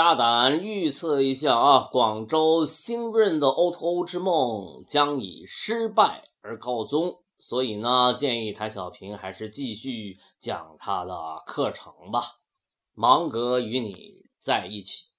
[0.00, 12.38] 大胆预测一下啊，广州新润的 o to o 之梦将以失败而告终，所以呢，建议谭小平还是继续讲他的课程吧，
[12.94, 15.09] 芒格与你在一起。